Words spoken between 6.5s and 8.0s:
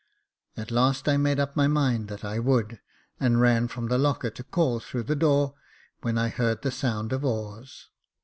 the sound of oars.